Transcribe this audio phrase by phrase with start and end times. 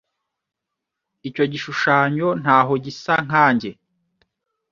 [1.27, 3.69] Icyo gishushanyo ntaho gisa nkanjye.